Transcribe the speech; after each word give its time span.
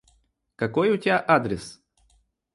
Какой 0.55 0.89
у 0.89 0.97
тебя 0.97 1.23
адрес? 1.27 1.79